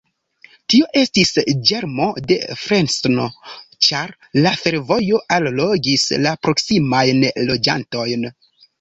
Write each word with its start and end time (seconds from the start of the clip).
Tio 0.73 0.85
estis 1.01 1.31
ĝermo 1.71 2.07
de 2.31 2.37
Fresno, 2.63 3.27
ĉar 3.91 4.17
la 4.43 4.57
fervojo 4.65 5.23
allogis 5.39 6.11
la 6.27 6.37
proksimajn 6.45 7.25
loĝantojn. 7.49 8.31